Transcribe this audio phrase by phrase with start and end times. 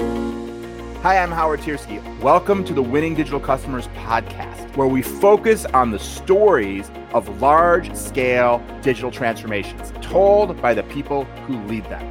[0.00, 2.02] Hi, I'm Howard Tiersky.
[2.20, 7.94] Welcome to the Winning Digital Customers podcast, where we focus on the stories of large
[7.94, 12.02] scale digital transformations told by the people who lead them.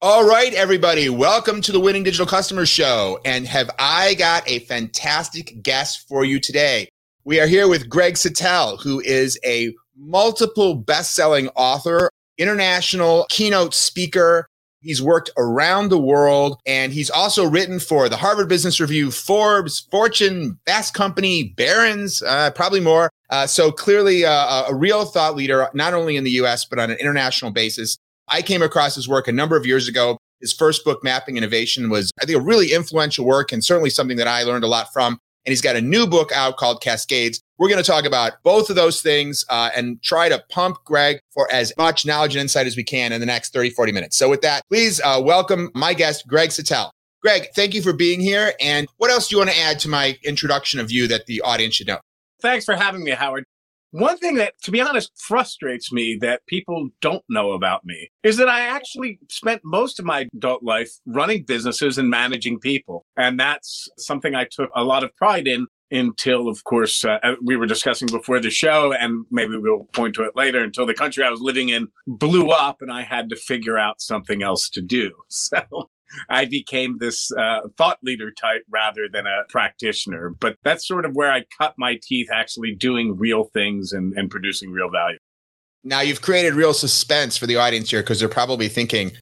[0.00, 3.18] All right, everybody, welcome to the Winning Digital Customers Show.
[3.24, 6.88] And have I got a fantastic guest for you today?
[7.24, 13.74] We are here with Greg Satell, who is a multiple best selling author, international keynote
[13.74, 14.46] speaker,
[14.82, 19.86] He's worked around the world and he's also written for the Harvard Business Review, Forbes,
[19.90, 23.08] Fortune, Fast Company, Barron's, uh, probably more.
[23.30, 26.90] Uh, so clearly uh, a real thought leader, not only in the US, but on
[26.90, 27.96] an international basis.
[28.28, 30.18] I came across his work a number of years ago.
[30.40, 34.16] His first book, Mapping Innovation, was, I think, a really influential work and certainly something
[34.16, 35.18] that I learned a lot from.
[35.44, 37.42] And he's got a new book out called Cascades.
[37.58, 41.20] We're going to talk about both of those things uh, and try to pump Greg
[41.32, 44.16] for as much knowledge and insight as we can in the next 30, 40 minutes.
[44.16, 46.90] So, with that, please uh, welcome my guest, Greg Satell.
[47.22, 48.52] Greg, thank you for being here.
[48.60, 51.40] And what else do you want to add to my introduction of you that the
[51.42, 51.98] audience should know?
[52.40, 53.44] Thanks for having me, Howard.
[53.92, 58.38] One thing that, to be honest, frustrates me that people don't know about me is
[58.38, 63.04] that I actually spent most of my adult life running businesses and managing people.
[63.18, 67.34] And that's something I took a lot of pride in until, of course, uh, uh,
[67.42, 70.94] we were discussing before the show, and maybe we'll point to it later, until the
[70.94, 74.68] country I was living in blew up and I had to figure out something else
[74.70, 75.12] to do.
[75.28, 75.90] So
[76.28, 80.30] I became this uh, thought leader type rather than a practitioner.
[80.30, 84.30] But that's sort of where I cut my teeth actually doing real things and, and
[84.30, 85.18] producing real value.
[85.84, 89.12] Now, you've created real suspense for the audience here because they're probably thinking,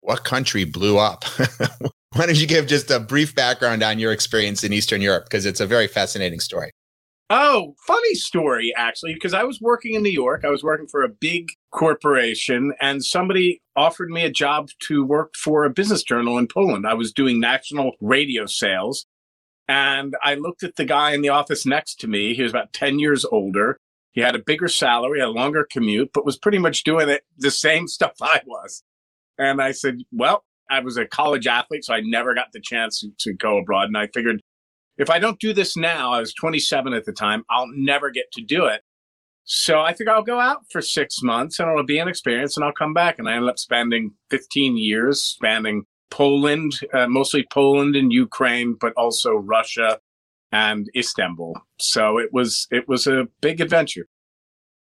[0.00, 1.24] what country blew up?
[2.14, 5.24] Why don't you give just a brief background on your experience in Eastern Europe?
[5.24, 6.70] Because it's a very fascinating story.
[7.30, 10.44] Oh, funny story, actually, because I was working in New York.
[10.44, 15.34] I was working for a big corporation, and somebody offered me a job to work
[15.34, 16.86] for a business journal in Poland.
[16.86, 19.06] I was doing national radio sales.
[19.66, 22.34] And I looked at the guy in the office next to me.
[22.34, 23.78] He was about 10 years older.
[24.12, 27.50] He had a bigger salary, a longer commute, but was pretty much doing it the
[27.50, 28.82] same stuff I was.
[29.38, 33.00] And I said, Well, I was a college athlete, so I never got the chance
[33.00, 33.88] to, to go abroad.
[33.88, 34.40] And I figured
[34.96, 38.30] if I don't do this now, I was 27 at the time, I'll never get
[38.32, 38.82] to do it.
[39.44, 42.64] So I figure I'll go out for six months and it'll be an experience and
[42.64, 43.18] I'll come back.
[43.18, 48.92] And I ended up spending 15 years spanning Poland, uh, mostly Poland and Ukraine, but
[48.96, 50.00] also Russia
[50.52, 51.54] and Istanbul.
[51.78, 54.06] So it was, it was a big adventure.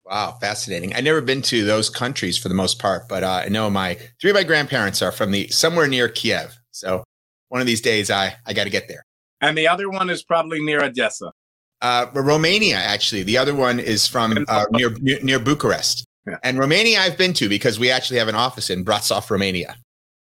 [0.06, 0.94] Wow, fascinating.
[0.94, 3.98] I've never been to those countries for the most part, but uh, I know my
[4.22, 6.58] three of my grandparents are from the somewhere near Kiev.
[6.72, 7.04] So
[7.50, 9.04] one of these days, I I got to get there.
[9.42, 11.34] And the other one is probably near Odessa.
[11.82, 13.24] Uh, Romania, actually.
[13.24, 16.06] The other one is from uh, near, near, near Bucharest.
[16.28, 16.38] Yeah.
[16.44, 19.78] And Romania, I've been to because we actually have an office in Brasov, Romania.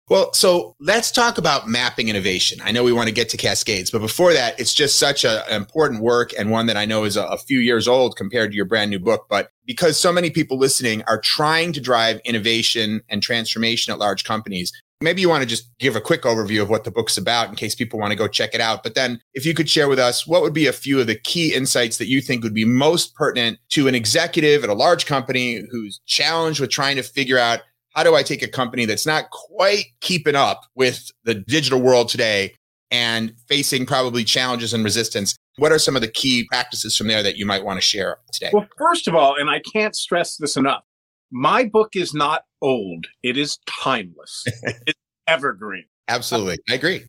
[0.08, 2.60] Well, so let's talk about mapping innovation.
[2.64, 5.42] I know we want to get to Cascades, but before that, it's just such an
[5.50, 8.56] important work and one that I know is a, a, few years old compared to
[8.56, 9.26] your brand new book.
[9.32, 14.24] But because so many people listening are trying to drive innovation and transformation at large
[14.26, 17.50] companies, maybe you want to just give a quick overview of what the book's about
[17.50, 18.84] in case people want to go check it out.
[18.84, 21.16] But then if you could share with us, what would be a few of the
[21.16, 25.06] key insights that you think would be most pertinent to an executive at a large
[25.06, 27.62] company who's challenged with trying to figure out
[27.96, 32.10] how do I take a company that's not quite keeping up with the digital world
[32.10, 32.54] today
[32.92, 35.36] and facing probably challenges and resistance?
[35.58, 38.18] What are some of the key practices from there that you might want to share
[38.34, 38.50] today?
[38.52, 40.84] Well, first of all, and I can't stress this enough,
[41.36, 44.46] my book is not old, it is timeless,
[44.88, 45.84] it's evergreen.
[46.08, 46.60] Absolutely.
[46.70, 47.08] I agree.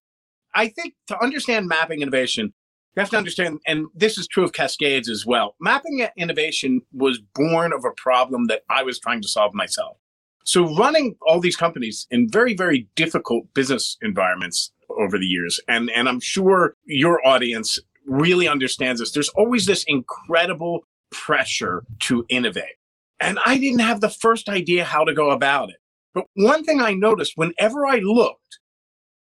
[0.52, 2.52] I think to understand mapping innovation,
[2.96, 5.54] you have to understand, and this is true of Cascades as well.
[5.60, 9.96] Mapping innovation was born of a problem that I was trying to solve myself.
[10.44, 15.88] So running all these companies in very, very difficult business environments over the years, and,
[15.90, 19.12] and I'm sure your audience really understands this.
[19.12, 20.80] There's always this incredible
[21.12, 22.76] pressure to innovate.
[23.20, 25.76] And I didn't have the first idea how to go about it.
[26.14, 28.58] But one thing I noticed whenever I looked,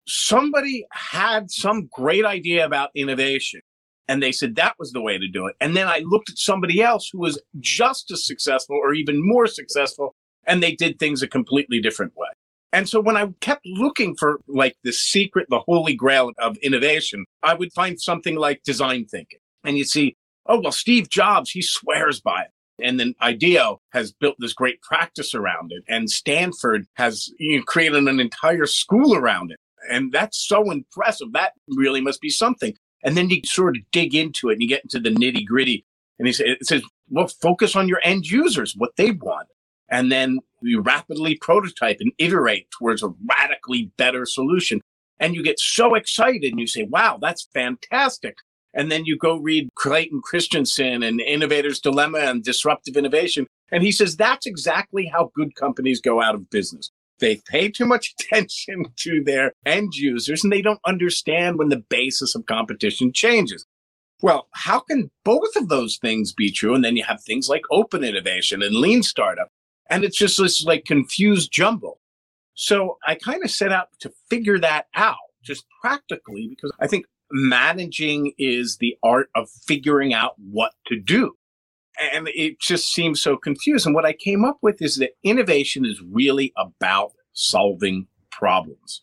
[0.07, 3.61] somebody had some great idea about innovation.
[4.09, 5.55] And they said that was the way to do it.
[5.61, 9.47] And then I looked at somebody else who was just as successful or even more
[9.47, 10.15] successful
[10.47, 12.29] and they did things a completely different way.
[12.73, 17.27] And so when I kept looking for like the secret, the holy grail of innovation,
[17.43, 19.41] I would find something like design thinking.
[19.63, 22.51] And you see, oh, well, Steve Jobs, he swears by it.
[22.81, 25.85] And then IDEO has built this great practice around it.
[25.89, 29.59] And Stanford has you know, created an entire school around it.
[29.91, 31.33] And that's so impressive.
[31.33, 32.75] That really must be something.
[33.05, 35.85] And then you sort of dig into it and you get into the nitty gritty.
[36.19, 39.49] And he says, says, well, focus on your end users, what they want.
[39.91, 44.81] And then You rapidly prototype and iterate towards a radically better solution.
[45.19, 48.37] And you get so excited and you say, wow, that's fantastic.
[48.75, 53.47] And then you go read Clayton Christensen and Innovator's Dilemma and Disruptive Innovation.
[53.71, 56.91] And he says that's exactly how good companies go out of business.
[57.19, 61.85] They pay too much attention to their end users and they don't understand when the
[61.89, 63.67] basis of competition changes.
[64.23, 66.75] Well, how can both of those things be true?
[66.75, 69.49] And then you have things like open innovation and lean startup.
[69.91, 71.99] And it's just this like confused jumble.
[72.55, 77.07] So I kind of set out to figure that out just practically because I think
[77.33, 81.35] managing is the art of figuring out what to do.
[82.15, 83.87] And it just seems so confused.
[83.87, 89.03] And what I came up with is that innovation is really about solving problems.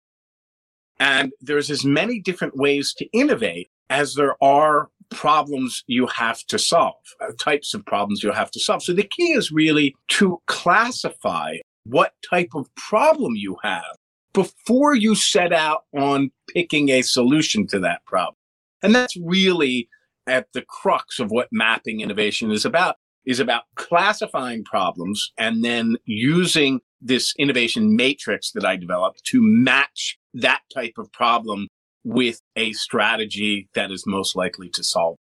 [1.00, 6.60] And there's as many different ways to innovate as there are problems you have to
[6.60, 8.84] solve, uh, types of problems you have to solve.
[8.84, 11.56] So the key is really to classify
[11.86, 13.96] what type of problem you have
[14.40, 18.36] before you set out on picking a solution to that problem.
[18.82, 19.90] And that's really
[20.28, 22.96] at the crux of what mapping innovation is about
[23.26, 30.18] is about classifying problems and then using this innovation matrix that I developed to match
[30.36, 31.68] that type of problem
[32.06, 35.18] with a strategy that is most likely to solve.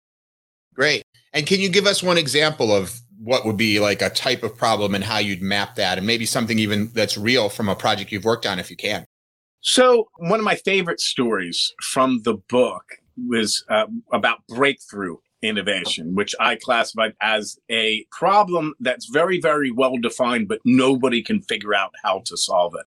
[0.74, 1.04] Great.
[1.34, 4.56] And can you give us one example of what would be like a type of
[4.56, 8.14] problem and how you'd map that and maybe something even that's real from a project
[8.14, 9.06] you've worked on if you can?
[9.62, 12.84] So, one of my favorite stories from the book
[13.28, 19.98] was uh, about breakthrough innovation, which I classified as a problem that's very, very well
[19.98, 22.86] defined, but nobody can figure out how to solve it.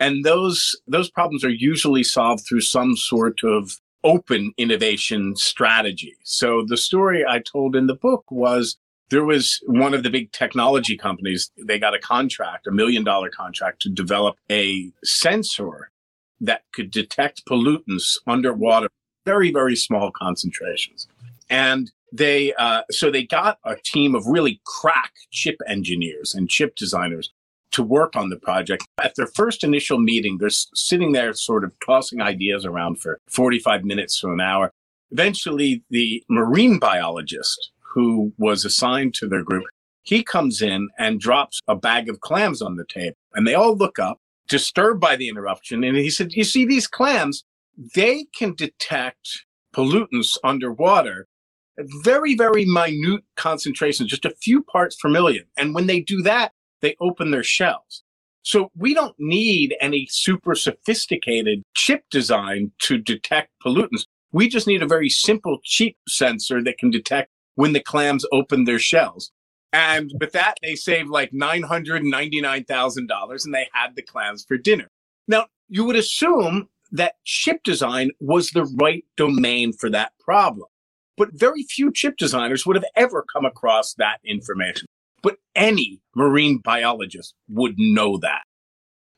[0.00, 6.16] And those, those problems are usually solved through some sort of open innovation strategy.
[6.22, 8.76] So the story I told in the book was
[9.10, 13.30] there was one of the big technology companies, they got a contract, a million dollar
[13.30, 15.90] contract to develop a sensor
[16.40, 18.88] that could detect pollutants underwater,
[19.24, 21.08] very, very small concentrations.
[21.50, 26.74] And they, uh, so they got a team of really crack chip engineers and chip
[26.76, 27.32] designers
[27.72, 28.86] to work on the project.
[29.02, 33.84] At their first initial meeting, they're sitting there sort of tossing ideas around for 45
[33.84, 34.72] minutes to an hour.
[35.10, 39.64] Eventually, the marine biologist who was assigned to their group,
[40.02, 43.16] he comes in and drops a bag of clams on the table.
[43.34, 45.84] And they all look up, disturbed by the interruption.
[45.84, 47.44] And he said, You see, these clams,
[47.94, 51.26] they can detect pollutants underwater
[51.78, 55.44] at very, very minute concentrations, just a few parts per million.
[55.56, 58.02] And when they do that, they open their shells.
[58.42, 64.06] So we don't need any super sophisticated chip design to detect pollutants.
[64.32, 68.64] We just need a very simple, cheap sensor that can detect when the clams open
[68.64, 69.30] their shells.
[69.72, 74.88] And with that, they saved like $999,000 and they had the clams for dinner.
[75.26, 80.68] Now, you would assume that chip design was the right domain for that problem.
[81.16, 84.86] But very few chip designers would have ever come across that information.
[85.22, 88.42] But any marine biologist would know that.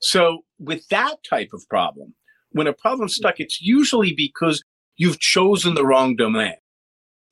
[0.01, 2.15] So with that type of problem,
[2.53, 4.65] when a problem's stuck, it's usually because
[4.97, 6.57] you've chosen the wrong domain.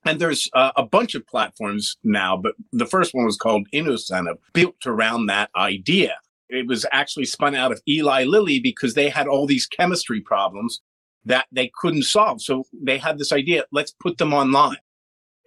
[0.04, 4.38] And there's uh, a bunch of platforms now, but the first one was called InnoCentive,
[4.52, 6.16] built around that idea.
[6.48, 10.80] It was actually spun out of Eli Lilly because they had all these chemistry problems
[11.24, 12.40] that they couldn't solve.
[12.40, 14.78] So they had this idea, let's put them online.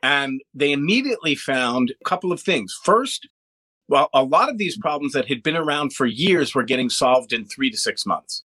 [0.03, 2.77] And they immediately found a couple of things.
[2.84, 3.27] First,
[3.88, 7.34] well, a lot of these problems that had been around for years were getting solved
[7.34, 8.43] in three to six months.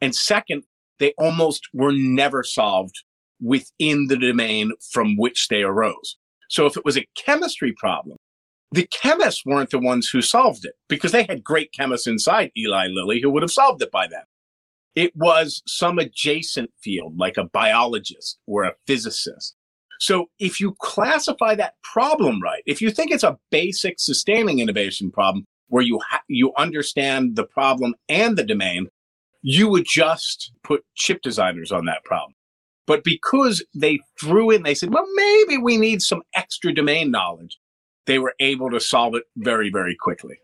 [0.00, 0.64] And second,
[0.98, 3.02] they almost were never solved
[3.40, 6.16] within the domain from which they arose.
[6.48, 8.16] So if it was a chemistry problem,
[8.72, 12.86] the chemists weren't the ones who solved it because they had great chemists inside Eli
[12.88, 14.22] Lilly who would have solved it by then.
[14.94, 19.56] It was some adjacent field like a biologist or a physicist.
[20.00, 25.10] So if you classify that problem right, if you think it's a basic sustaining innovation
[25.10, 28.88] problem where you ha- you understand the problem and the domain,
[29.42, 32.34] you would just put chip designers on that problem.
[32.90, 37.56] But because they threw in, they said, well, maybe we need some extra domain knowledge.
[38.06, 40.40] They were able to solve it very, very quickly.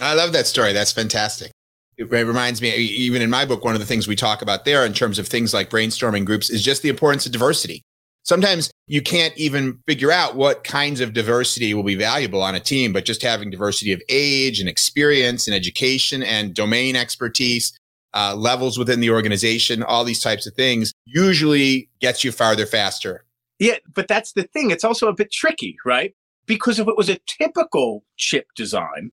[0.00, 0.72] I love that story.
[0.72, 1.52] That's fantastic.
[1.98, 4.86] It reminds me, even in my book, one of the things we talk about there
[4.86, 7.82] in terms of things like brainstorming groups is just the importance of diversity.
[8.22, 12.60] Sometimes you can't even figure out what kinds of diversity will be valuable on a
[12.60, 17.78] team, but just having diversity of age and experience and education and domain expertise
[18.16, 23.24] uh, levels within the organization, all these types of things usually gets you farther faster.
[23.58, 24.70] Yeah, but that's the thing.
[24.70, 26.14] It's also a bit tricky, right?
[26.46, 29.10] Because if it was a typical chip design,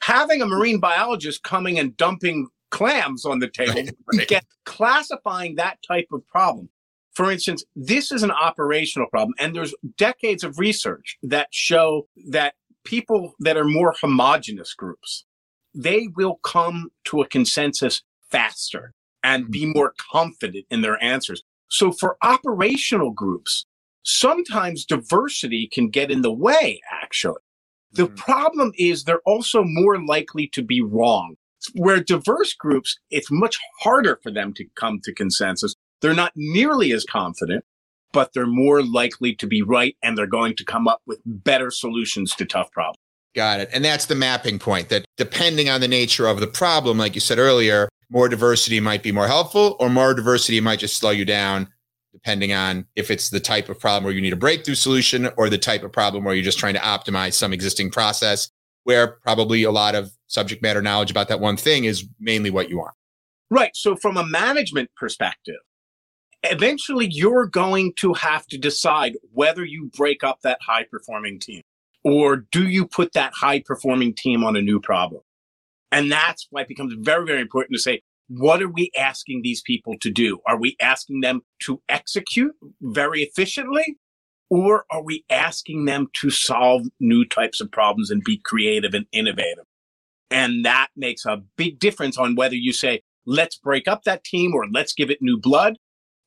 [0.00, 4.28] having a marine biologist coming and dumping clams on the table, right, right.
[4.28, 6.68] Get, classifying that type of problem.
[7.14, 12.54] For instance, this is an operational problem, and there's decades of research that show that
[12.84, 15.24] people that are more homogenous groups,
[15.72, 18.02] they will come to a consensus
[18.34, 19.72] faster and be mm-hmm.
[19.78, 21.42] more confident in their answers.
[21.68, 23.66] So for operational groups,
[24.02, 27.40] sometimes diversity can get in the way, actually.
[27.92, 28.16] The mm-hmm.
[28.16, 31.36] problem is they're also more likely to be wrong.
[31.74, 35.74] Where diverse groups, it's much harder for them to come to consensus.
[36.02, 37.64] They're not nearly as confident,
[38.12, 41.70] but they're more likely to be right and they're going to come up with better
[41.70, 42.98] solutions to tough problems.
[43.34, 43.70] Got it.
[43.72, 47.20] And that's the mapping point that depending on the nature of the problem, like you
[47.20, 51.24] said earlier, more diversity might be more helpful or more diversity might just slow you
[51.24, 51.68] down
[52.12, 55.50] depending on if it's the type of problem where you need a breakthrough solution or
[55.50, 58.50] the type of problem where you're just trying to optimize some existing process
[58.84, 62.70] where probably a lot of subject matter knowledge about that one thing is mainly what
[62.70, 62.94] you want.
[63.50, 63.74] Right.
[63.74, 65.58] So from a management perspective,
[66.44, 71.62] eventually you're going to have to decide whether you break up that high performing team
[72.04, 75.22] or do you put that high performing team on a new problem?
[75.90, 79.62] And that's why it becomes very, very important to say, what are we asking these
[79.62, 80.40] people to do?
[80.46, 83.98] Are we asking them to execute very efficiently?
[84.50, 89.06] Or are we asking them to solve new types of problems and be creative and
[89.12, 89.64] innovative?
[90.30, 94.54] And that makes a big difference on whether you say, let's break up that team
[94.54, 95.76] or let's give it new blood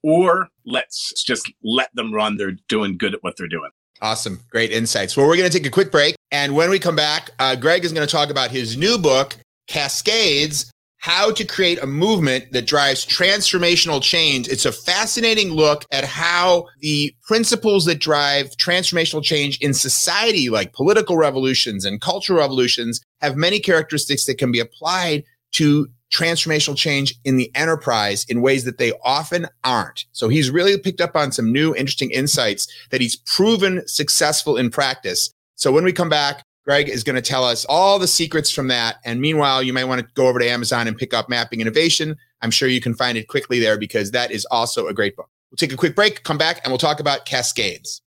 [0.04, 2.38] or let's just let them run.
[2.38, 3.72] They're doing good at what they're doing.
[4.02, 4.42] Awesome.
[4.52, 5.18] Great insights.
[5.18, 6.16] Well, we're going to take a quick break.
[6.32, 9.36] And when we come back, uh, Greg is going to talk about his new book,
[9.68, 14.48] Cascades How to Create a Movement That Drives Transformational Change.
[14.50, 20.74] It's a fascinating look at how the principles that drive transformational change in society, like
[20.74, 25.24] political revolutions and cultural revolutions, have many characteristics that can be applied
[25.54, 30.06] to transformational change in the enterprise in ways that they often aren't.
[30.14, 34.70] So he's really picked up on some new interesting insights that he's proven successful in
[34.70, 35.34] practice.
[35.56, 38.68] So when we come back, Greg is going to tell us all the secrets from
[38.68, 38.98] that.
[39.06, 42.16] And meanwhile, you might want to go over to Amazon and pick up Mapping Innovation.
[42.42, 45.30] I'm sure you can find it quickly there because that is also a great book.
[45.50, 48.02] We'll take a quick break, come back, and we'll talk about cascades.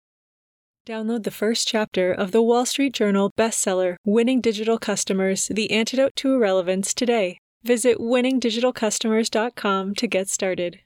[0.88, 6.16] Download the first chapter of the Wall Street Journal bestseller, Winning Digital Customers The Antidote
[6.16, 10.80] to Irrelevance today Visit winningdigitalcustomers.com to get started.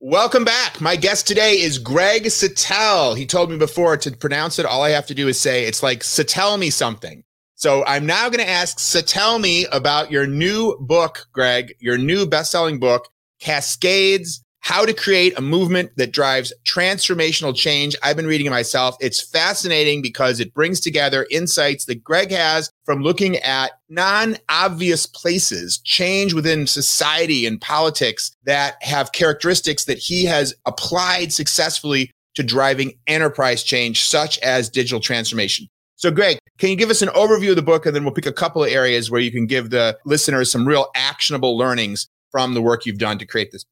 [0.00, 0.82] Welcome back.
[0.82, 3.16] My guest today is Greg Satell.
[3.16, 5.82] He told me before to pronounce it, all I have to do is say it's
[5.82, 7.24] like Satell me something.
[7.54, 12.26] So I'm now going to ask Satell me about your new book, Greg, your new
[12.26, 13.08] best-selling book,
[13.40, 17.96] Cascades how to create a movement that drives transformational change.
[18.02, 18.96] I've been reading it myself.
[19.00, 25.04] It's fascinating because it brings together insights that Greg has from looking at non obvious
[25.04, 32.42] places, change within society and politics that have characteristics that he has applied successfully to
[32.42, 35.66] driving enterprise change, such as digital transformation.
[35.96, 38.26] So, Greg, can you give us an overview of the book and then we'll pick
[38.26, 42.54] a couple of areas where you can give the listeners some real actionable learnings from
[42.54, 43.64] the work you've done to create this?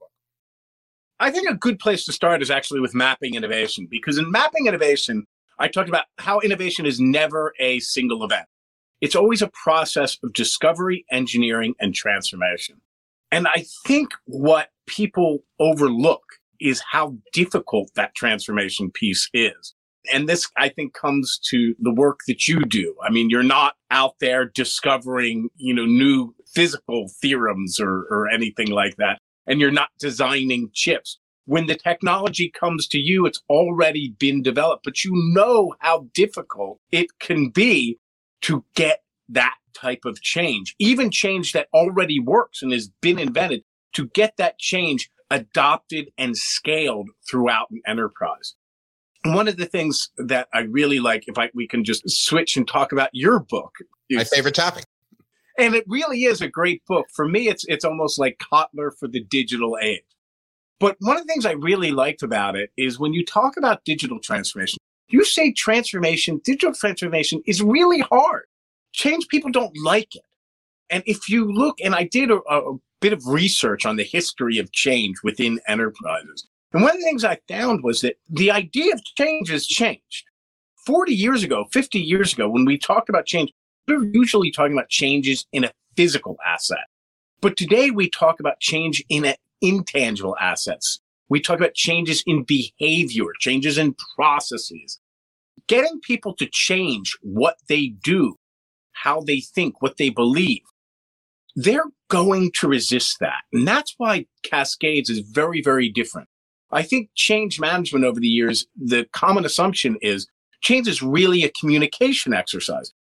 [1.23, 4.67] I think a good place to start is actually with mapping innovation, because in mapping
[4.67, 5.27] innovation,
[5.59, 8.47] I talked about how innovation is never a single event.
[9.03, 12.81] It's always a process of discovery, engineering, and transformation.
[13.31, 16.23] And I think what people overlook
[16.59, 19.75] is how difficult that transformation piece is.
[20.11, 22.95] And this, I think, comes to the work that you do.
[23.03, 28.69] I mean, you're not out there discovering, you know, new physical theorems or, or anything
[28.69, 31.19] like that and you're not designing chips.
[31.45, 36.79] When the technology comes to you, it's already been developed, but you know how difficult
[36.93, 37.99] it can be
[38.43, 43.65] to get that type of change, even change that already works and has been invented
[43.95, 48.55] to get that change adopted and scaled throughout an enterprise.
[49.25, 52.67] One of the things that I really like, if I, we can just switch and
[52.67, 53.75] talk about your book.
[54.11, 54.85] My favorite topic
[55.61, 57.07] and it really is a great book.
[57.15, 60.03] For me, it's it's almost like Kotter for the digital age.
[60.79, 63.85] But one of the things I really liked about it is when you talk about
[63.85, 68.45] digital transformation, you say transformation, digital transformation is really hard.
[68.93, 70.23] Change people don't like it.
[70.89, 74.59] And if you look, and I did a, a bit of research on the history
[74.59, 76.49] of change within enterprises.
[76.73, 80.25] And one of the things I found was that the idea of change has changed.
[80.87, 83.53] 40 years ago, 50 years ago, when we talked about change,
[83.99, 86.87] we're usually talking about changes in a physical asset.
[87.41, 91.01] But today we talk about change in a, intangible assets.
[91.29, 94.99] We talk about changes in behavior, changes in processes.
[95.69, 98.37] Getting people to change what they do
[99.03, 100.63] how they think, what they believe,
[101.57, 103.43] they're going to resist that.
[103.53, 106.29] And that's why Cascades is very, very different.
[106.71, 110.29] I think change management over the years, the common assumption is
[110.61, 112.93] change is really a communication exercise.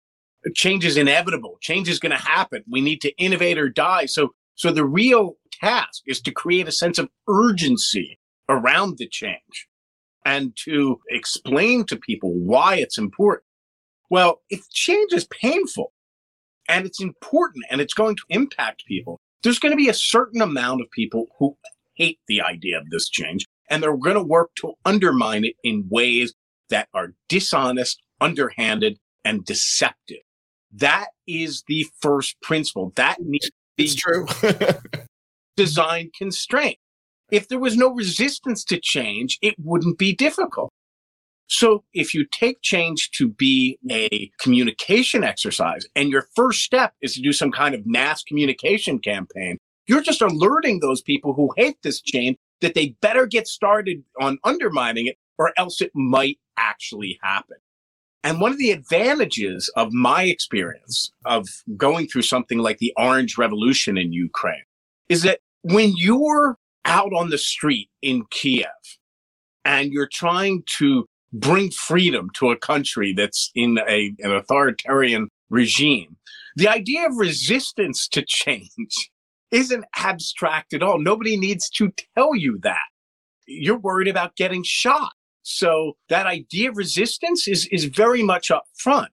[0.54, 1.58] Change is inevitable.
[1.60, 2.62] Change is going to happen.
[2.70, 4.06] We need to innovate or die.
[4.06, 8.18] So, so the real task is to create a sense of urgency
[8.48, 9.68] around the change
[10.24, 13.44] and to explain to people why it's important.
[14.10, 15.92] Well, if change is painful
[16.68, 20.42] and it's important and it's going to impact people, there's going to be a certain
[20.42, 21.56] amount of people who
[21.94, 25.86] hate the idea of this change and they're going to work to undermine it in
[25.90, 26.34] ways
[26.70, 30.22] that are dishonest, underhanded, and deceptive.
[30.72, 32.92] That is the first principle.
[32.96, 34.26] That needs to be true.
[35.56, 36.78] design constraint.
[37.30, 40.70] If there was no resistance to change, it wouldn't be difficult.
[41.48, 47.14] So if you take change to be a communication exercise and your first step is
[47.14, 51.76] to do some kind of mass communication campaign, you're just alerting those people who hate
[51.82, 57.18] this change that they better get started on undermining it or else it might actually
[57.22, 57.56] happen.
[58.22, 63.38] And one of the advantages of my experience of going through something like the Orange
[63.38, 64.64] Revolution in Ukraine
[65.08, 68.66] is that when you're out on the street in Kiev
[69.64, 76.16] and you're trying to bring freedom to a country that's in a, an authoritarian regime,
[76.56, 79.10] the idea of resistance to change
[79.50, 81.00] isn't abstract at all.
[81.00, 82.86] Nobody needs to tell you that.
[83.46, 85.12] You're worried about getting shot.
[85.52, 89.10] So that idea of resistance is, is very much up front.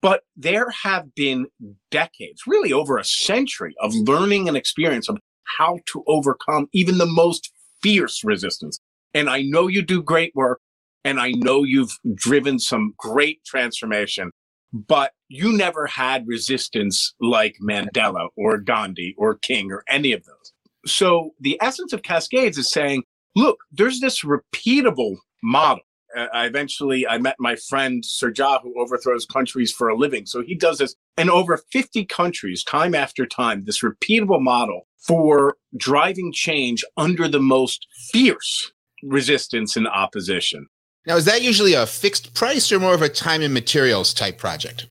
[0.00, 1.46] But there have been
[1.92, 5.18] decades, really over a century of learning and experience of
[5.58, 7.52] how to overcome even the most
[7.82, 8.80] fierce resistance.
[9.14, 10.60] And I know you do great work
[11.04, 14.32] and I know you've driven some great transformation,
[14.72, 20.52] but you never had resistance like Mandela or Gandhi or King or any of those.
[20.86, 23.04] So the essence of Cascades is saying,
[23.36, 25.82] look, there's this repeatable model.
[26.16, 30.26] Uh, I eventually I met my friend Srdja who overthrows countries for a living.
[30.26, 35.56] So he does this in over 50 countries time after time, this repeatable model for
[35.76, 40.66] driving change under the most fierce resistance and opposition.
[41.06, 44.38] Now, is that usually a fixed price or more of a time and materials type
[44.38, 44.88] project?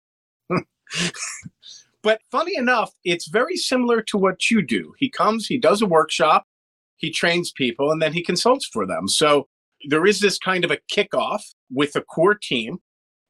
[2.04, 4.94] but funny enough, it's very similar to what you do.
[4.98, 6.46] He comes, he does a workshop,
[6.98, 9.08] he trains people, and then he consults for them.
[9.08, 9.48] So
[9.88, 12.80] there is this kind of a kickoff with a core team.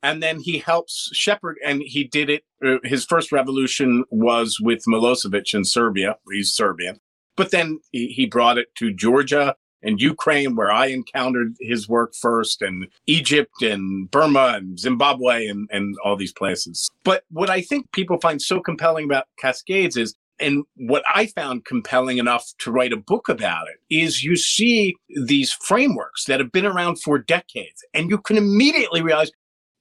[0.04, 2.44] And then he helps shepherd, and he did it.
[2.66, 6.18] Uh, his first revolution was with Milosevic in Serbia.
[6.32, 7.00] He's Serbian.
[7.38, 12.16] But then he, he brought it to Georgia and Ukraine, where I encountered his work
[12.20, 16.90] first, and Egypt and Burma and Zimbabwe and, and all these places.
[17.04, 21.66] But what I think people find so compelling about Cascades is, and what I found
[21.66, 26.52] compelling enough to write a book about it, is you see these frameworks that have
[26.52, 29.32] been around for decades, and you can immediately realize,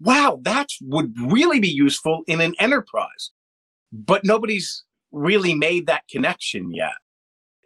[0.01, 3.31] wow, that would really be useful in an enterprise.
[3.93, 6.95] But nobody's really made that connection yet.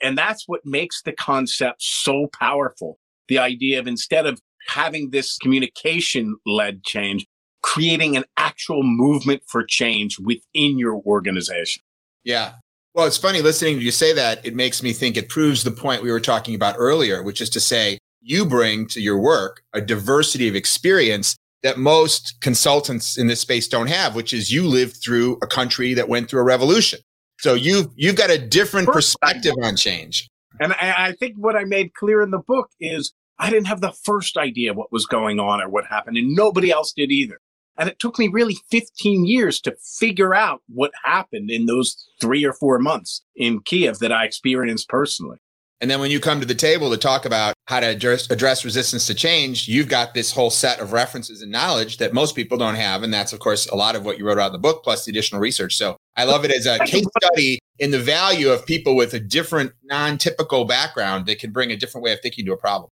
[0.02, 2.98] And that's what makes the concept so powerful.
[3.28, 7.26] The idea of instead of having this communication led change,
[7.62, 11.82] creating an actual movement for change within your organization.
[12.24, 12.54] Yeah.
[12.94, 14.46] Well, it's funny listening to you say that.
[14.46, 17.50] It makes me think it proves the point we were talking about earlier, which is
[17.50, 23.26] to say, you bring to your work a diversity of experience that most consultants in
[23.26, 26.44] this space don't have, which is you lived through a country that went through a
[26.44, 27.00] revolution.
[27.40, 30.28] So you've you've got a different perspective on change.
[30.60, 33.80] And I, I think what I made clear in the book is I didn't have
[33.80, 37.40] the first idea what was going on or what happened, and nobody else did either.
[37.76, 42.44] And it took me really 15 years to figure out what happened in those three
[42.44, 45.38] or four months in Kiev that I experienced personally.
[45.80, 48.64] And then when you come to the table to talk about how to address, address,
[48.64, 52.56] resistance to change, you've got this whole set of references and knowledge that most people
[52.56, 53.02] don't have.
[53.02, 55.04] And that's, of course, a lot of what you wrote out in the book, plus
[55.04, 55.76] the additional research.
[55.76, 59.20] So I love it as a case study in the value of people with a
[59.20, 62.88] different, non typical background that can bring a different way of thinking to a problem.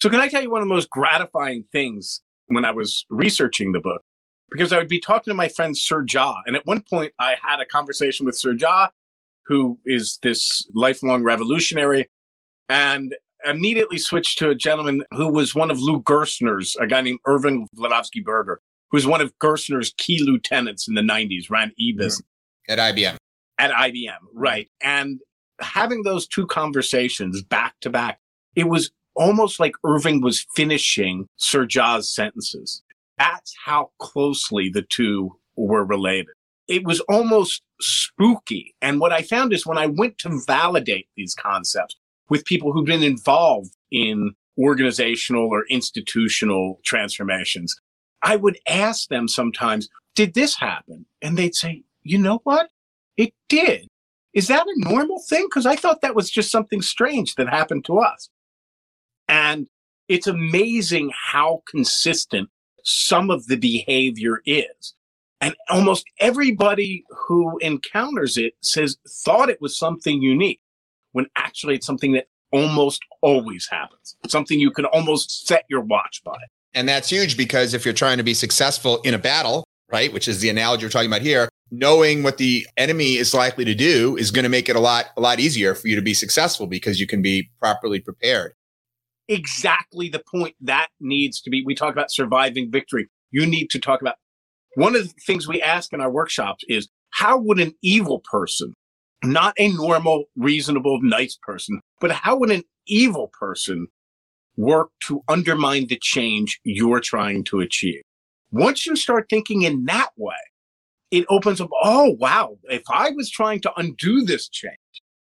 [0.00, 3.72] So, can I tell you one of the most gratifying things when I was researching
[3.72, 4.02] the book?
[4.50, 6.36] Because I would be talking to my friend Srdja.
[6.46, 8.88] And at one point, I had a conversation with Srdja,
[9.46, 12.08] who is this lifelong revolutionary
[12.68, 17.20] and immediately switched to a gentleman who was one of Lou Gerstner's, a guy named
[17.26, 22.22] Erving Vladovsky Berger, who was one of Gerstner's key lieutenants in the 90s, ran eBusiness.
[22.68, 22.72] Mm-hmm.
[22.72, 23.16] At IBM.
[23.58, 24.68] At IBM, right.
[24.82, 25.20] And
[25.60, 28.18] having those two conversations back to back,
[28.54, 32.82] it was almost like Irving was finishing Srdja's sentences.
[33.18, 36.28] That's how closely the two were related.
[36.68, 38.74] it was almost spooky.
[38.82, 41.96] And what I found is when I went to validate these concepts
[42.28, 47.74] with people who've been involved in organizational or institutional transformations,
[48.22, 51.06] I would ask them sometimes, did this happen?
[51.22, 52.68] And they'd say, you know what?
[53.16, 53.88] It did.
[54.34, 55.46] Is that a normal thing?
[55.46, 58.28] Because I thought that was just something strange that happened to us.
[59.26, 59.68] And
[60.08, 62.50] it's amazing how consistent
[62.84, 64.94] some of the behavior is.
[65.40, 70.60] And almost everybody who encounters it says, thought it was something unique
[71.12, 76.22] when actually it's something that almost always happens, something you can almost set your watch
[76.24, 76.38] by.
[76.74, 80.28] And that's huge because if you're trying to be successful in a battle, right, which
[80.28, 84.16] is the analogy we're talking about here, knowing what the enemy is likely to do
[84.16, 86.66] is going to make it a lot a lot easier for you to be successful
[86.66, 88.54] because you can be properly prepared.
[89.28, 91.62] Exactly the point that needs to be.
[91.64, 93.08] We talk about surviving victory.
[93.30, 94.16] You need to talk about
[94.74, 98.74] one of the things we ask in our workshops is how would an evil person,
[99.24, 103.88] not a normal, reasonable, nice person, but how would an evil person
[104.58, 108.02] work to undermine the change you're trying to achieve.
[108.50, 110.34] Once you start thinking in that way,
[111.10, 114.74] it opens up, oh, wow, if I was trying to undo this change,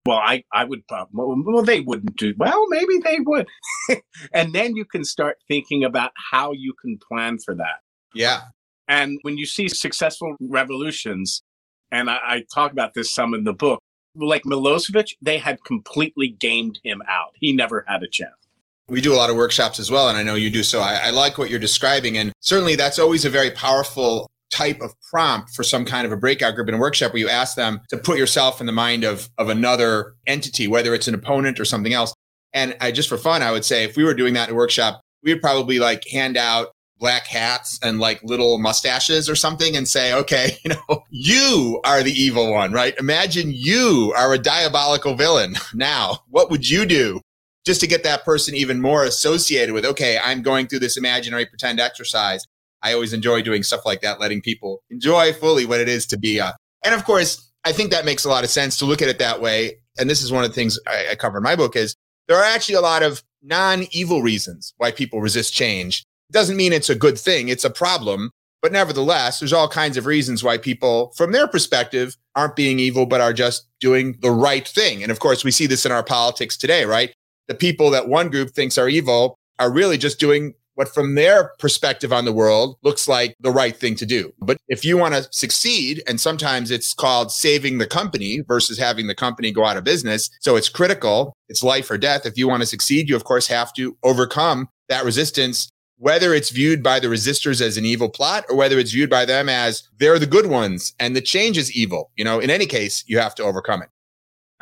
[0.06, 3.46] well, I, I would, uh, well, they wouldn't do, well, maybe they would.
[4.32, 7.80] and then you can start thinking about how you can plan for that.
[8.14, 8.42] Yeah.
[8.88, 11.42] And when you see successful revolutions,
[11.92, 13.80] and I, I talk about this some in the book,
[14.16, 17.30] like Milosevic, they had completely gamed him out.
[17.34, 18.34] He never had a chance
[18.90, 20.62] we do a lot of workshops as well, and I know you do.
[20.62, 22.18] So I, I, like what you're describing.
[22.18, 26.16] And certainly that's always a very powerful type of prompt for some kind of a
[26.16, 29.04] breakout group in a workshop where you ask them to put yourself in the mind
[29.04, 32.12] of, of another entity, whether it's an opponent or something else.
[32.52, 34.58] And I just for fun, I would say if we were doing that in a
[34.58, 39.76] workshop, we would probably like hand out black hats and like little mustaches or something
[39.76, 42.94] and say, okay, you know, you are the evil one, right?
[42.98, 45.56] Imagine you are a diabolical villain.
[45.74, 47.20] Now, what would you do?
[47.66, 51.46] just to get that person even more associated with, okay, I'm going through this imaginary
[51.46, 52.44] pretend exercise.
[52.82, 56.18] I always enjoy doing stuff like that, letting people enjoy fully what it is to
[56.18, 56.40] be.
[56.40, 56.52] Uh,
[56.84, 59.18] and of course, I think that makes a lot of sense to look at it
[59.18, 59.78] that way.
[59.98, 61.94] And this is one of the things I, I cover in my book is
[62.28, 66.04] there are actually a lot of non-evil reasons why people resist change.
[66.30, 67.48] It doesn't mean it's a good thing.
[67.48, 68.30] It's a problem.
[68.62, 73.06] But nevertheless, there's all kinds of reasons why people, from their perspective, aren't being evil,
[73.06, 75.02] but are just doing the right thing.
[75.02, 77.14] And of course, we see this in our politics today, right?
[77.50, 81.52] the people that one group thinks are evil are really just doing what from their
[81.58, 84.32] perspective on the world looks like the right thing to do.
[84.38, 89.06] But if you want to succeed, and sometimes it's called saving the company versus having
[89.06, 90.30] the company go out of business.
[90.40, 91.36] So it's critical.
[91.50, 92.24] It's life or death.
[92.24, 96.48] If you want to succeed, you of course have to overcome that resistance, whether it's
[96.48, 99.86] viewed by the resistors as an evil plot or whether it's viewed by them as
[99.98, 102.10] they're the good ones and the change is evil.
[102.16, 103.90] You know, in any case, you have to overcome it.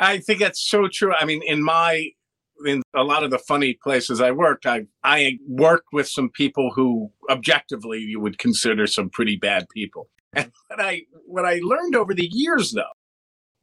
[0.00, 1.14] I think that's so true.
[1.14, 2.10] I mean, in my
[2.66, 6.72] in a lot of the funny places I worked, I I worked with some people
[6.74, 10.08] who objectively you would consider some pretty bad people.
[10.34, 12.82] And what I what I learned over the years though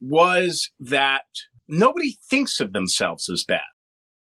[0.02, 1.26] was that
[1.68, 3.62] nobody thinks of themselves as bad.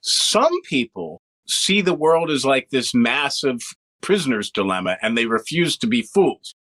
[0.02, 3.60] Some people see the world as like this massive
[4.02, 6.54] prisoner's dilemma and they refuse to be fools,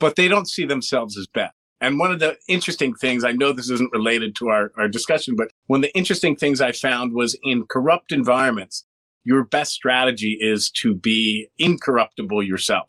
[0.00, 1.52] but they don't see themselves as bad.
[1.80, 5.36] And one of the interesting things, I know this isn't related to our, our discussion,
[5.36, 8.84] but one of the interesting things I found was in corrupt environments,
[9.24, 12.88] your best strategy is to be incorruptible yourself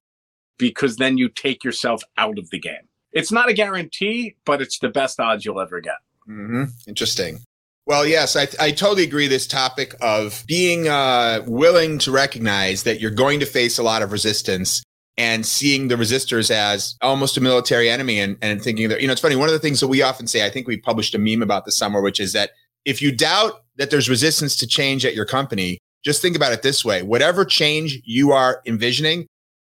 [0.58, 2.88] because then you take yourself out of the game.
[3.12, 5.95] It's not a guarantee, but it's the best odds you'll ever get.
[6.30, 6.63] Mm-hmm.
[6.88, 7.39] Interesting.
[7.86, 9.28] Well, yes, I, I totally agree.
[9.28, 14.02] This topic of being uh, willing to recognize that you're going to face a lot
[14.02, 14.84] of resistance
[15.17, 19.13] and seeing the resistors as almost a military enemy and, and thinking that, you know,
[19.13, 19.36] it's funny.
[19.36, 21.65] One of the things that we often say, I think we published a meme about
[21.65, 22.51] this summer, which is that
[22.84, 26.62] if you doubt that there's resistance to change at your company, just think about it
[26.62, 27.01] this way.
[27.01, 29.25] Whatever change you are envisioning,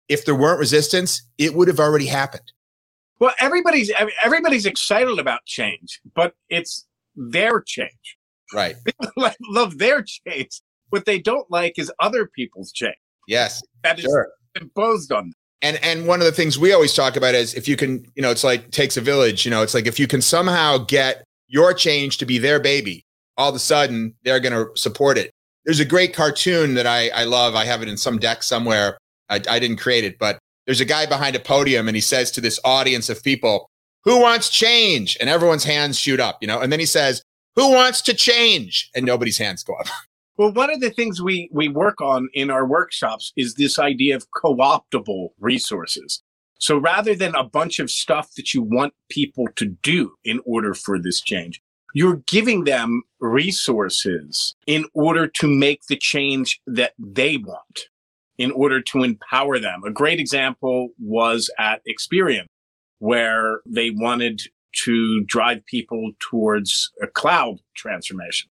[0.09, 2.53] if there weren't resistance, it would have already happened.
[3.19, 3.91] Well, everybody's
[4.23, 8.19] everybody's excited about change, but it's their change.
[8.53, 8.77] Right.
[9.49, 10.61] love their change.
[10.91, 12.95] What they don't like is other people's change.
[13.27, 13.63] Yes.
[13.83, 14.29] That is sure
[14.61, 15.33] imposed on them.
[15.63, 18.23] And and one of the things we always talk about is if you can, you
[18.23, 19.45] know, it's like takes a village.
[19.45, 23.05] You know, it's like if you can somehow get your change to be their baby,
[23.37, 25.31] all of a sudden they're going to support it.
[25.65, 27.55] There's a great cartoon that I I love.
[27.55, 28.99] I have it in some deck somewhere.
[29.29, 32.31] I, I didn't create it, but there's a guy behind a podium and he says
[32.33, 33.69] to this audience of people,
[34.05, 36.61] "Who wants change?" And everyone's hands shoot up, you know.
[36.61, 37.23] And then he says,
[37.57, 39.87] "Who wants to change?" And nobody's hands go up.
[40.37, 44.17] Well, one of the things we, we work on in our workshops is this idea
[44.17, 46.23] of co optable resources.
[46.59, 50.75] So rather than a bunch of stuff that you want people to do in order
[50.75, 51.63] for this change,
[51.95, 57.89] you're giving them resources in order to make the change that they want,
[58.37, 59.83] in order to empower them.
[59.85, 62.45] A great example was at Experian,
[62.99, 64.43] where they wanted
[64.85, 68.51] to drive people towards a cloud transformation.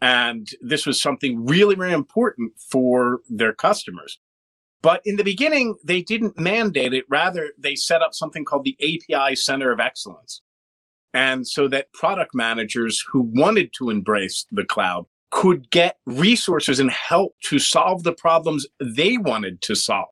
[0.00, 4.18] And this was something really, really important for their customers.
[4.82, 7.04] But in the beginning, they didn't mandate it.
[7.08, 10.42] Rather, they set up something called the API Center of Excellence.
[11.14, 16.90] And so that product managers who wanted to embrace the cloud could get resources and
[16.90, 20.08] help to solve the problems they wanted to solve.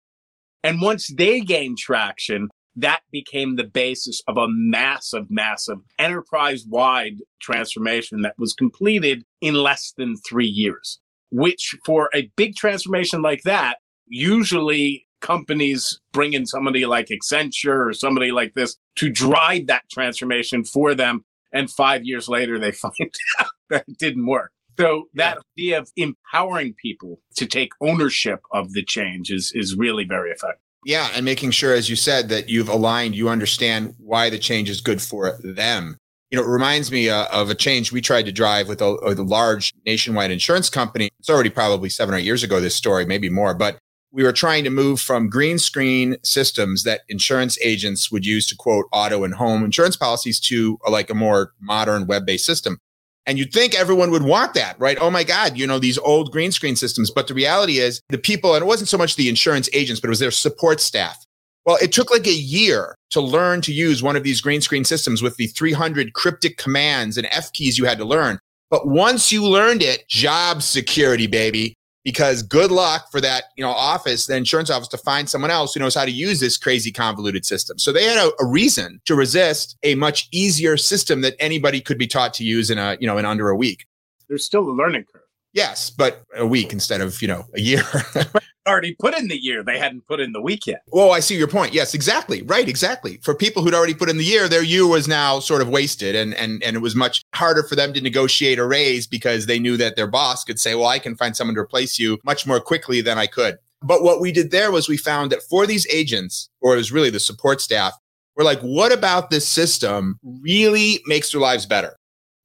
[0.63, 7.19] And once they gained traction, that became the basis of a massive, massive enterprise wide
[7.41, 13.43] transformation that was completed in less than three years, which for a big transformation like
[13.43, 13.77] that,
[14.07, 20.65] usually companies bring in somebody like Accenture or somebody like this to drive that transformation
[20.65, 21.25] for them.
[21.53, 24.51] And five years later, they find out that it didn't work.
[24.79, 30.05] So that idea of empowering people to take ownership of the change is, is really
[30.05, 30.61] very effective.
[30.87, 31.09] Yeah.
[31.15, 34.81] And making sure, as you said, that you've aligned, you understand why the change is
[34.81, 35.99] good for them.
[36.31, 38.87] You know, it reminds me uh, of a change we tried to drive with a,
[38.87, 41.11] a large nationwide insurance company.
[41.21, 43.79] It's already probably seven or eight years ago, this story, maybe more, but
[44.15, 48.57] we were trying to move from green screen systems that insurance agents would use to
[48.57, 52.79] quote auto and home insurance policies to a, like a more modern web based system.
[53.27, 54.97] And you'd think everyone would want that, right?
[55.01, 57.11] Oh my God, you know, these old green screen systems.
[57.11, 60.09] But the reality is the people, and it wasn't so much the insurance agents, but
[60.09, 61.25] it was their support staff.
[61.67, 64.85] Well, it took like a year to learn to use one of these green screen
[64.85, 68.41] systems with the 300 cryptic commands and F keys you had to learn.
[68.71, 71.75] But once you learned it, job security, baby.
[72.03, 75.73] Because good luck for that you know office the insurance office to find someone else
[75.73, 77.79] who knows how to use this crazy convoluted system.
[77.79, 81.97] So they had a, a, reason to resist a much easier system that anybody could
[81.97, 83.87] be taught to use in a you know in under a week.
[84.29, 85.23] There's still a learning curve.
[85.55, 87.85] Yes but a week instead of you know a year
[88.67, 89.63] already put in the year.
[89.63, 90.83] They hadn't put in the week yet.
[90.93, 91.73] Oh, I see your point.
[91.73, 92.43] Yes, exactly.
[92.43, 93.19] Right, exactly.
[93.23, 96.15] For people who'd already put in the year, their year was now sort of wasted
[96.15, 99.59] and and and it was much harder for them to negotiate a raise because they
[99.59, 102.47] knew that their boss could say, "Well, I can find someone to replace you much
[102.47, 105.67] more quickly than I could." But what we did there was we found that for
[105.67, 107.93] these agents, or it was really the support staff,
[108.35, 111.97] we're like, what about this system really makes their lives better?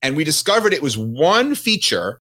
[0.01, 2.21] And we discovered it was one feature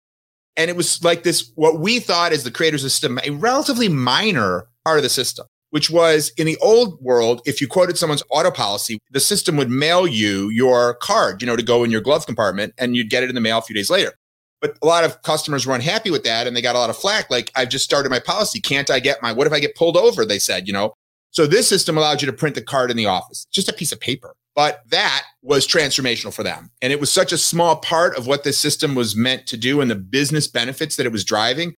[0.60, 4.66] and it was like this, what we thought as the creators system, a relatively minor
[4.84, 8.50] part of the system, which was in the old world, if you quoted someone's auto
[8.50, 12.26] policy, the system would mail you your card, you know, to go in your glove
[12.26, 14.12] compartment and you'd get it in the mail a few days later.
[14.60, 16.96] But a lot of customers were unhappy with that and they got a lot of
[16.96, 17.30] flack.
[17.30, 18.60] Like, I've just started my policy.
[18.60, 20.26] Can't I get my, what if I get pulled over?
[20.26, 20.92] They said, you know.
[21.30, 23.92] So this system allowed you to print the card in the office, just a piece
[23.92, 24.34] of paper.
[24.60, 26.70] But that was transformational for them.
[26.82, 29.80] And it was such a small part of what this system was meant to do
[29.80, 31.72] and the business benefits that it was driving.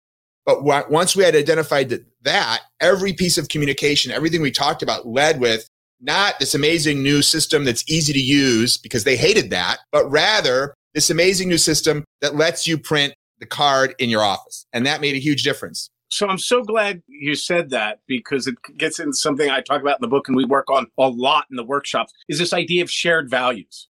[0.44, 5.06] But once we had identified that, that, every piece of communication, everything we talked about
[5.06, 5.64] led with
[6.00, 10.74] not this amazing new system that's easy to use because they hated that, but rather
[10.92, 14.66] this amazing new system that lets you print the card in your office.
[14.72, 15.88] And that made a huge difference.
[16.12, 19.98] So I'm so glad you said that because it gets into something I talk about
[19.98, 22.82] in the book and we work on a lot in the workshops is this idea
[22.82, 23.88] of shared values.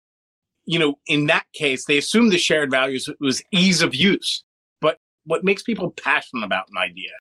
[0.66, 4.44] You know, in that case, they assume the shared values was ease of use.
[4.82, 7.12] But what makes people passionate about an idea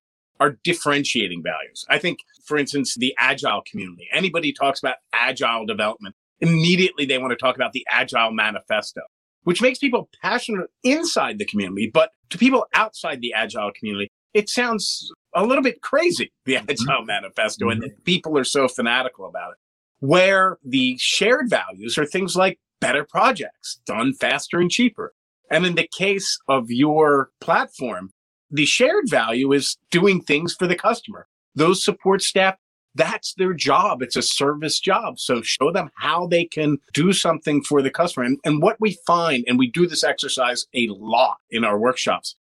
[0.41, 1.85] are differentiating values.
[1.91, 7.33] I think, for instance, the agile community, anybody talks about agile development, immediately they want
[7.33, 9.03] to talk about the agile manifesto,
[9.45, 11.91] which makes people passionate inside the community.
[11.93, 16.71] But to people outside the agile community, it sounds a little bit crazy, the mm-hmm.
[16.71, 17.83] Agile Manifesto, mm-hmm.
[17.83, 19.59] and people are so fanatical about it.
[20.01, 25.15] Where the shared values are things like better projects done faster and cheaper.
[25.51, 28.11] And in the case of your platform,
[28.51, 31.27] the shared value is doing things for the customer.
[31.55, 32.57] Those support staff,
[32.95, 34.03] that's their job.
[34.03, 35.19] It's a service job.
[35.19, 38.27] So show them how they can do something for the customer.
[38.27, 42.37] And, and what we find, and we do this exercise a lot in our workshops,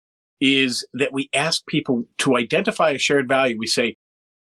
[0.43, 3.57] is that we ask people to identify a shared value.
[3.57, 3.97] We say,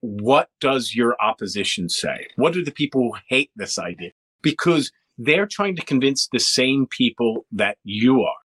[0.00, 2.28] what does your opposition say?
[2.36, 4.12] What do the people who hate this idea?
[4.42, 8.40] Because they're trying to convince the same people that you are.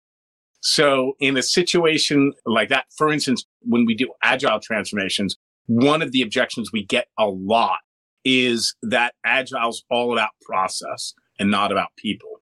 [0.61, 6.11] So in a situation like that, for instance, when we do agile transformations, one of
[6.11, 7.79] the objections we get a lot
[8.25, 12.36] is that agile's all about process and not about people.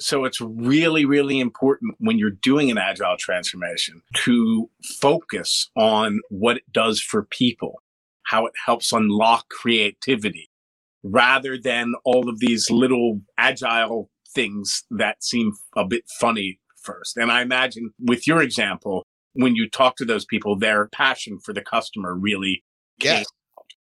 [0.00, 6.58] So it's really, really important when you're doing an agile transformation to focus on what
[6.58, 7.82] it does for people,
[8.24, 10.50] how it helps unlock creativity,
[11.02, 17.16] rather than all of these little agile things that seem a bit funny first.
[17.16, 21.52] And I imagine with your example, when you talk to those people, their passion for
[21.52, 22.62] the customer really
[23.02, 23.26] yes.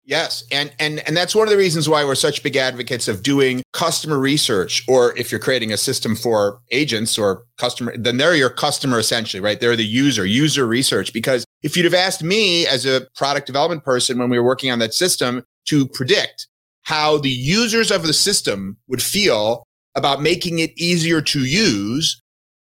[0.09, 3.23] Yes, and and and that's one of the reasons why we're such big advocates of
[3.23, 4.83] doing customer research.
[4.89, 9.43] Or if you're creating a system for agents or customer, then they're your customer essentially,
[9.43, 9.61] right?
[9.61, 11.13] They're the user, user research.
[11.13, 14.71] Because if you'd have asked me as a product development person when we were working
[14.71, 16.49] on that system to predict
[16.85, 19.63] how the users of the system would feel
[19.95, 22.19] about making it easier to use,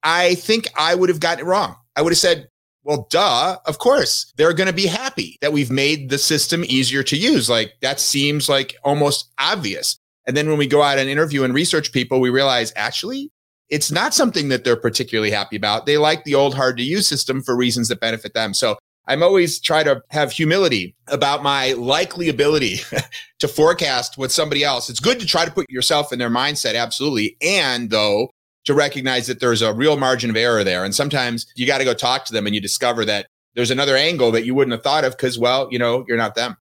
[0.01, 1.75] I think I would have gotten it wrong.
[1.95, 2.48] I would have said,
[2.83, 7.03] well, duh, of course, they're going to be happy that we've made the system easier
[7.03, 7.49] to use.
[7.49, 9.97] Like that seems like almost obvious.
[10.25, 13.31] And then when we go out and interview and research people, we realize actually
[13.69, 15.85] it's not something that they're particularly happy about.
[15.85, 18.53] They like the old hard to use system for reasons that benefit them.
[18.53, 22.77] So I'm always try to have humility about my likely ability
[23.39, 24.89] to forecast what somebody else.
[24.89, 26.75] It's good to try to put yourself in their mindset.
[26.75, 27.35] Absolutely.
[27.41, 28.29] And though
[28.69, 30.85] to recognize that there's a real margin of error there.
[30.85, 33.97] And sometimes you got to go talk to them and you discover that there's another
[33.97, 36.55] angle that you wouldn't have thought of because, well, you know, you're not them.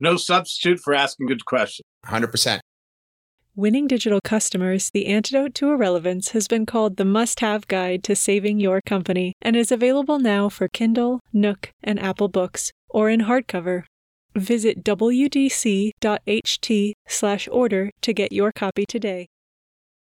[0.00, 1.84] No substitute for asking good questions.
[2.06, 2.60] 100%.
[3.54, 8.16] Winning Digital Customers, The Antidote to Irrelevance has been called the must have guide to
[8.16, 13.20] saving your company and is available now for Kindle, Nook, and Apple Books, or in
[13.20, 13.84] hardcover.
[14.34, 15.92] Visit wdc.ht
[17.06, 19.26] slash order to get your copy today.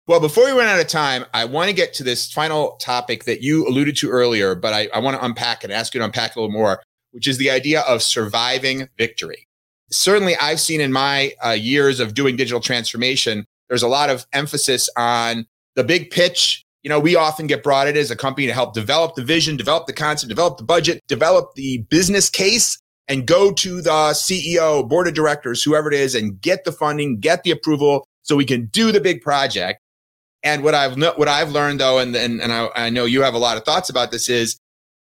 [0.08, 3.24] Well, before we run out of time, I want to get to this final topic
[3.24, 6.06] that you alluded to earlier, but I, I want to unpack it, ask you to
[6.06, 9.48] unpack a little more, which is the idea of surviving victory.
[9.92, 14.28] Certainly, I've seen in my uh, years of doing digital transformation, there's a lot of
[14.32, 16.64] emphasis on the big pitch.
[16.84, 19.58] You know, we often get brought in as a company to help develop the vision,
[19.58, 24.88] develop the concept, develop the budget, develop the business case, and go to the CEO,
[24.88, 28.46] board of directors, whoever it is, and get the funding, get the approval so we
[28.46, 29.80] can do the big project.
[30.46, 33.34] And what I've what I've learned though, and and, and I, I know you have
[33.34, 34.60] a lot of thoughts about this, is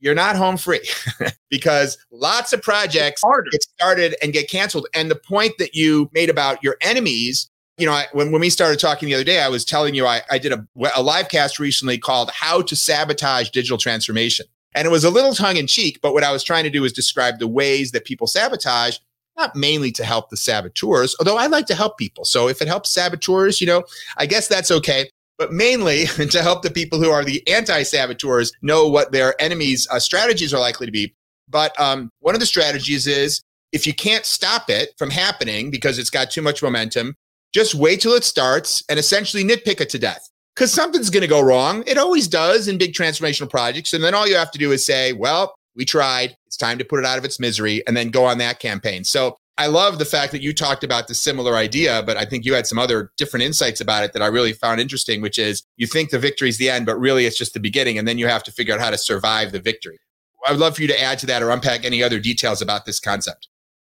[0.01, 0.81] you're not home free
[1.49, 4.87] because lots of projects get started and get canceled.
[4.93, 8.49] And the point that you made about your enemies, you know, I, when, when we
[8.49, 11.29] started talking the other day, I was telling you I, I did a, a live
[11.29, 14.47] cast recently called How to Sabotage Digital Transformation.
[14.73, 16.83] And it was a little tongue in cheek, but what I was trying to do
[16.83, 18.97] is describe the ways that people sabotage,
[19.37, 22.25] not mainly to help the saboteurs, although I like to help people.
[22.25, 23.83] So if it helps saboteurs, you know,
[24.17, 25.09] I guess that's okay
[25.41, 29.87] but mainly to help the people who are the anti saboteurs know what their enemies'
[29.89, 31.15] uh, strategies are likely to be.
[31.49, 35.97] But um, one of the strategies is if you can't stop it from happening because
[35.97, 37.15] it's got too much momentum,
[37.55, 40.29] just wait till it starts and essentially nitpick it to death.
[40.55, 41.83] Because something's going to go wrong.
[41.87, 43.93] It always does in big transformational projects.
[43.93, 46.35] And then all you have to do is say, well, we tried.
[46.45, 49.05] It's time to put it out of its misery and then go on that campaign.
[49.05, 52.45] So I love the fact that you talked about the similar idea, but I think
[52.45, 55.63] you had some other different insights about it that I really found interesting, which is
[55.75, 57.97] you think the victory is the end, but really it's just the beginning.
[57.97, 59.99] And then you have to figure out how to survive the victory.
[60.47, 62.85] I would love for you to add to that or unpack any other details about
[62.85, 63.49] this concept.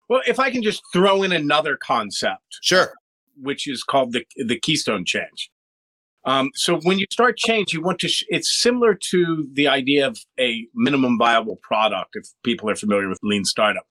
[0.07, 2.59] Well, if I can just throw in another concept.
[2.61, 2.93] Sure.
[3.41, 5.49] Which is called the, the keystone change.
[6.25, 10.07] Um, so when you start change, you want to, sh- it's similar to the idea
[10.07, 13.85] of a minimum viable product, if people are familiar with lean startup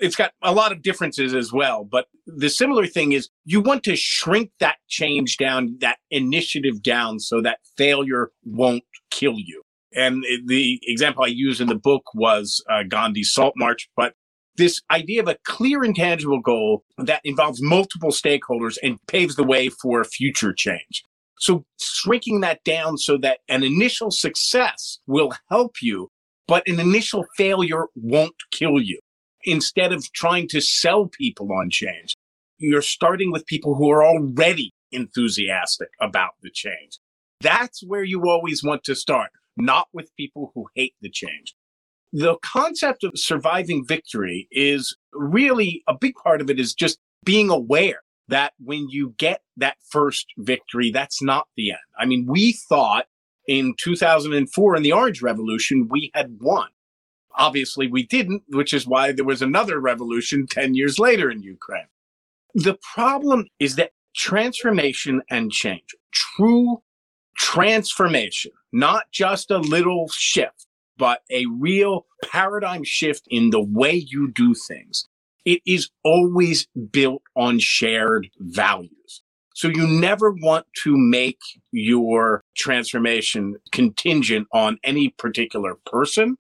[0.00, 1.84] it's got a lot of differences as well.
[1.84, 7.20] But the similar thing is you want to shrink that change down, that initiative down
[7.20, 9.62] so that failure won't kill you.
[9.94, 14.14] And the example I used in the book was uh, Gandhi's Salt March, but
[14.56, 19.68] this idea of a clear intangible goal that involves multiple stakeholders and paves the way
[19.68, 21.02] for future change.
[21.38, 26.10] So shrinking that down so that an initial success will help you,
[26.46, 29.00] but an initial failure won't kill you
[29.44, 32.16] instead of trying to sell people on change,
[32.58, 36.98] you're starting with people who are already enthusiastic about the change.
[37.40, 41.54] That's where you always want to start, not with people who hate the change.
[42.12, 47.50] The concept of surviving victory is really a big part of it is just being
[47.50, 51.80] aware that when you get that first victory, that's not the end.
[51.98, 53.06] I mean, we thought
[53.46, 56.68] in 2004 in the Orange Revolution, we had won.
[57.40, 61.86] Obviously, we didn't, which is why there was another revolution 10 years later in Ukraine.
[62.54, 66.82] The problem is that transformation and change, true
[67.38, 70.66] transformation, not just a little shift,
[70.98, 75.08] but a real paradigm shift in the way you do things,
[75.46, 79.22] it is always built on shared values.
[79.54, 81.40] So you never want to make
[81.72, 86.36] your transformation contingent on any particular person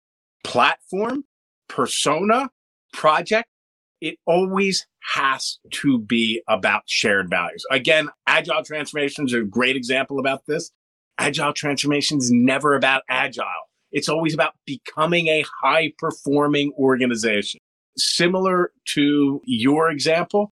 [0.44, 1.24] platform,
[1.68, 2.50] persona,
[2.92, 3.48] project.
[4.00, 7.64] it always has to be about shared values.
[7.70, 10.70] Again, agile transformations are a great example about this.
[11.18, 13.44] Agile transformation is never about agile.
[13.90, 17.58] It's always about becoming a high performing organization.
[17.96, 20.52] Similar to your example,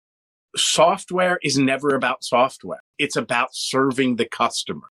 [0.56, 2.80] software is never about software.
[2.98, 4.86] It's about serving the customer.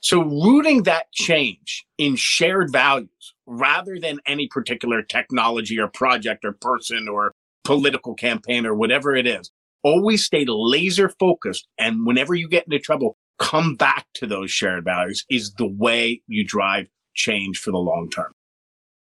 [0.00, 6.52] So rooting that change in shared values rather than any particular technology or project or
[6.52, 7.34] person or
[7.64, 9.50] political campaign or whatever it is,
[9.82, 11.66] always stay laser focused.
[11.78, 16.22] And whenever you get into trouble, come back to those shared values is the way
[16.26, 18.32] you drive change for the long term.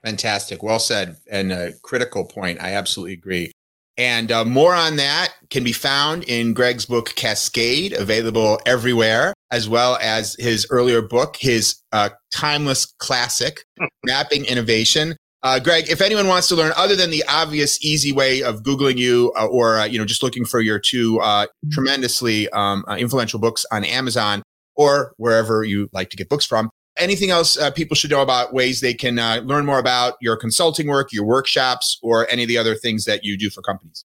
[0.04, 0.62] Fantastic.
[0.62, 1.16] Well said.
[1.30, 2.60] And a critical point.
[2.60, 3.52] I absolutely agree.
[3.98, 9.68] And uh, more on that can be found in Greg's book, Cascade, available everywhere, as
[9.68, 13.64] well as his earlier book, his uh, timeless classic,
[14.06, 15.16] Mapping Innovation.
[15.42, 18.98] Uh, Greg, if anyone wants to learn other than the obvious, easy way of Googling
[18.98, 23.40] you uh, or, uh, you know, just looking for your two uh, tremendously um, influential
[23.40, 24.42] books on Amazon
[24.76, 28.52] or wherever you like to get books from, anything else uh, people should know about
[28.52, 32.48] ways they can uh, learn more about your consulting work, your workshops, or any of
[32.48, 34.04] the other things that you do for companies?